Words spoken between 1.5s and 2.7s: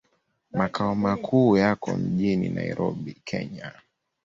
yako mjini